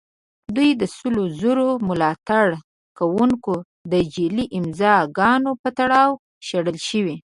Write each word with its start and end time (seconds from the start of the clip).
دوی 0.55 0.69
د 0.81 0.83
سلو 0.97 1.23
زرو 1.41 1.69
ملاتړ 1.87 2.47
کوونکو 2.97 3.53
د 3.91 3.93
جعلي 4.13 4.45
امضاء 4.59 5.01
ګانو 5.17 5.51
په 5.61 5.69
تور 5.77 5.91
شړل 6.47 6.77
شوي. 6.87 7.15